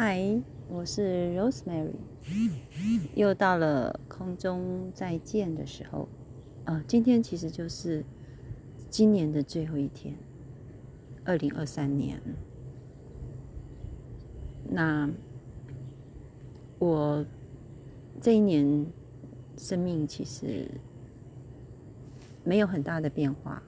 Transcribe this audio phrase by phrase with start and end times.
[0.00, 1.90] 嗨，我是 Rosemary，
[3.16, 6.08] 又到了空中再见的时候。
[6.66, 8.04] 呃，今天其实就是
[8.88, 10.14] 今年的最后一天，
[11.24, 12.22] 二零二三年。
[14.70, 15.10] 那
[16.78, 17.26] 我
[18.20, 18.86] 这一年
[19.56, 20.70] 生命其实
[22.44, 23.60] 没有很大的变化，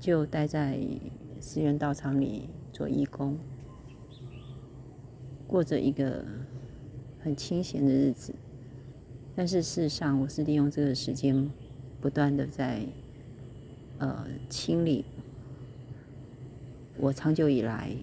[0.00, 0.80] 就待在
[1.38, 3.36] 私人道场里做义工。
[5.54, 6.24] 过着一个
[7.22, 8.34] 很清闲的日子，
[9.36, 11.48] 但是事实上，我是利用这个时间，
[12.00, 12.84] 不断的在
[13.98, 15.04] 呃清理
[16.98, 17.94] 我长久以来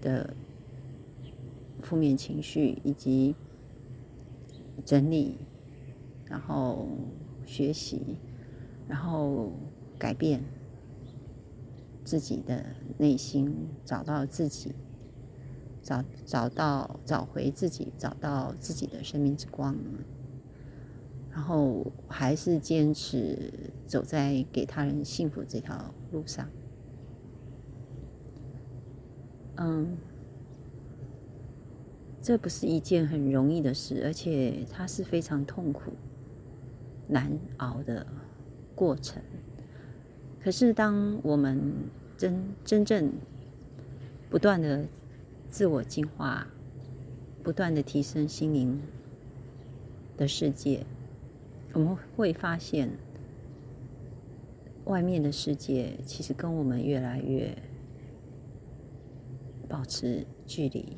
[0.00, 0.32] 的
[1.82, 3.34] 负面情绪，以及
[4.86, 5.36] 整理，
[6.24, 6.88] 然后
[7.44, 8.16] 学习，
[8.88, 9.52] 然后
[9.98, 10.42] 改变
[12.02, 12.64] 自己的
[12.96, 13.54] 内心，
[13.84, 14.72] 找到自己。
[15.82, 19.76] 找找到找回自己，找到自己的生命之光，
[21.32, 23.52] 然后还是坚持
[23.86, 26.48] 走在给他人幸福这条路上。
[29.56, 29.96] 嗯，
[32.20, 35.92] 这不是一件很容易的事，而且它是非常痛苦、
[37.08, 38.06] 难熬的
[38.74, 39.20] 过程。
[40.40, 41.60] 可是，当我们
[42.16, 43.12] 真真正
[44.30, 44.86] 不断的。
[45.52, 46.46] 自我进化，
[47.42, 48.80] 不断的提升心灵
[50.16, 50.86] 的世界，
[51.74, 52.88] 我们会发现，
[54.86, 57.54] 外面的世界其实跟我们越来越
[59.68, 60.96] 保持距离。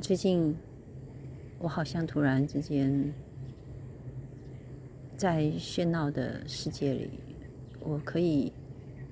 [0.00, 0.56] 最近，
[1.60, 3.14] 我好像突然之间，
[5.16, 7.10] 在喧闹的世界里，
[7.78, 8.52] 我可以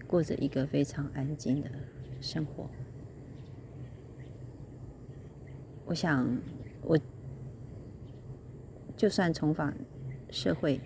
[0.09, 1.70] 过着一个非常安静的。
[2.21, 2.69] 生活，
[5.87, 6.39] 我想，
[6.83, 6.99] 我
[8.97, 9.77] 就算重返
[10.31, 10.81] 社会，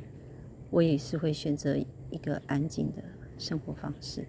[0.70, 1.76] 我也是会选择
[2.10, 3.02] 一个安静的
[3.38, 4.26] 生活方式。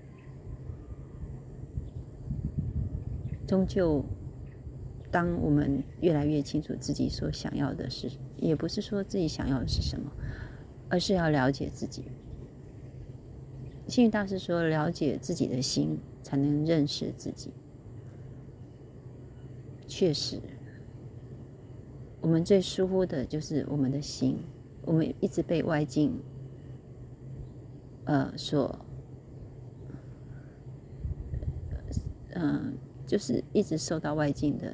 [3.45, 4.03] 终究，
[5.11, 10.09] 当我们越来越清楚自己所想要的是，也不是说自己想要的是什么，
[10.89, 12.05] 而是要了解自己。
[13.87, 17.51] 幸运大师说：“了解自己的心。”才能认识自己。
[19.85, 20.39] 确实，
[22.21, 24.37] 我们最疏忽的就是我们的心。
[24.85, 26.17] 我们一直被外境，
[28.05, 28.79] 呃，所，
[32.35, 32.73] 嗯，
[33.05, 34.73] 就是一直受到外境的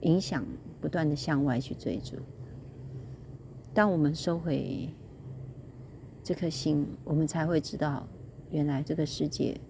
[0.00, 0.44] 影响，
[0.80, 2.16] 不断的向外去追逐。
[3.72, 4.92] 当我们收回
[6.22, 8.06] 这颗心，我们才会知道，
[8.50, 9.60] 原来这个世界。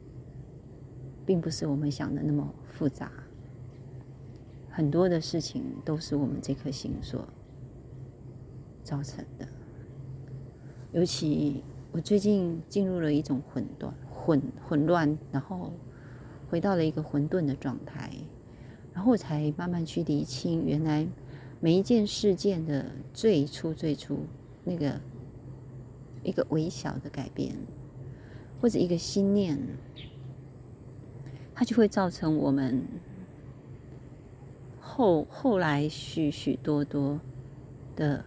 [1.24, 3.08] 并不是我们想的那么复杂，
[4.68, 7.24] 很多的事情都是我们这颗心所
[8.82, 9.46] 造成的。
[10.90, 11.62] 尤其
[11.92, 15.72] 我最近进入了一种混乱、混混乱，然后
[16.50, 18.10] 回到了一个混沌的状态，
[18.92, 21.06] 然后我才慢慢去理清，原来
[21.60, 24.18] 每一件事件的最初、最初
[24.64, 25.00] 那个
[26.22, 27.54] 一个微小的改变，
[28.60, 29.58] 或者一个心念。
[31.54, 32.82] 它就会造成我们
[34.80, 37.20] 后后来许许多多
[37.94, 38.24] 的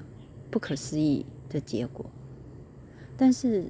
[0.50, 2.05] 不可思议的结果，
[3.17, 3.66] 但是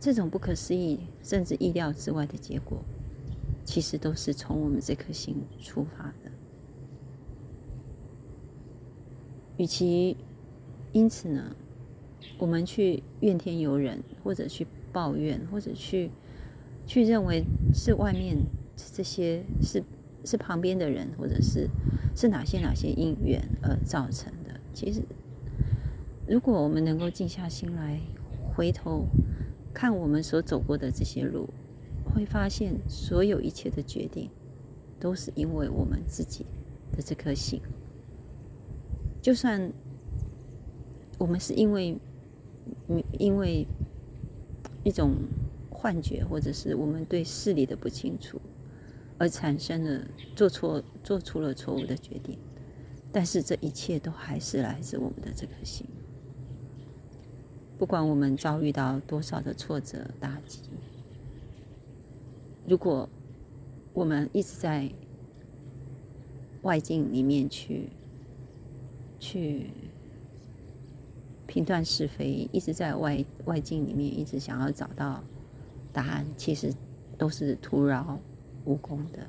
[0.00, 2.78] 这种不可思议甚至意料之外的结果，
[3.66, 6.30] 其实都是从我们这颗心出发的。
[9.58, 10.16] 与其
[10.92, 11.54] 因此呢，
[12.38, 16.10] 我们去怨天尤人，或者去抱怨，或者去
[16.86, 17.44] 去认为
[17.74, 18.36] 是外面。
[18.94, 19.82] 这些是
[20.22, 21.66] 是旁边的人，或者是
[22.14, 24.60] 是哪些哪些因缘而造成的。
[24.74, 25.00] 其实，
[26.28, 27.98] 如果我们能够静下心来，
[28.54, 29.06] 回头
[29.72, 31.48] 看我们所走过的这些路，
[32.14, 34.28] 会发现所有一切的决定，
[35.00, 36.44] 都是因为我们自己
[36.94, 37.58] 的这颗心。
[39.22, 39.72] 就算
[41.18, 41.96] 我们是因为
[43.18, 43.66] 因为
[44.84, 45.14] 一种
[45.70, 48.40] 幻觉，或者是我们对事理的不清楚。
[49.18, 52.36] 而产生了做错、做出了错误的决定，
[53.10, 55.86] 但是这一切都还是来自我们的这颗心。
[57.78, 60.60] 不管我们遭遇到多少的挫折打击，
[62.68, 63.08] 如果
[63.94, 64.90] 我们一直在
[66.60, 67.88] 外境里面去
[69.18, 69.70] 去
[71.46, 75.22] 评断是非，一直在外外境里面一直想要找到
[75.92, 76.72] 答案，其实
[77.16, 78.18] 都是徒劳
[78.64, 79.20] 无功的。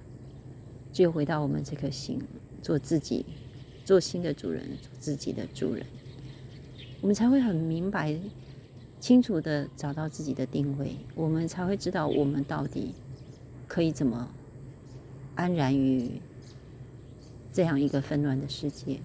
[0.92, 2.20] 只有回到我们这颗心，
[2.64, 3.24] 做自己，
[3.86, 5.86] 做新的主人，做自己的主人，
[7.02, 8.18] 我们才会很明白、
[9.00, 12.96] 清楚的找到自己的定位，我们才会知道我们到底
[13.68, 14.28] 可以怎么
[15.36, 16.10] 安然于
[17.54, 19.00] 这样一个纷乱的世界。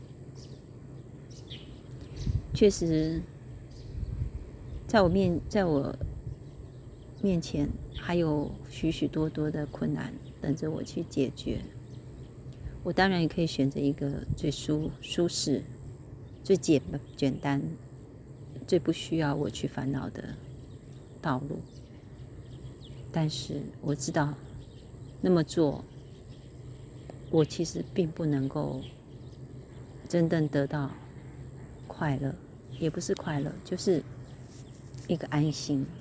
[2.54, 3.20] 确实，
[4.86, 5.96] 在我面，在我
[7.22, 11.60] 面前还有许许多多的困难等着我去解决。
[12.84, 15.62] 我当然也可以选择一个最舒舒适、
[16.44, 16.82] 最简
[17.16, 17.62] 简单、
[18.66, 20.22] 最不需要我去烦恼的
[21.20, 21.58] 道路。
[23.10, 24.34] 但是我知道，
[25.20, 25.84] 那么做，
[27.30, 28.82] 我其实并不能够
[30.08, 30.90] 真正得到
[31.92, 32.34] 快乐，
[32.80, 34.02] 也不是快乐，就是
[35.08, 35.86] 一个安心。